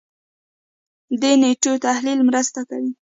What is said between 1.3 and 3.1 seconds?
نېټو تحلیل مرسته کوي.